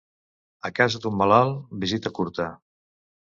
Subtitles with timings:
[0.69, 2.49] A casa d'un malalt, visita curta.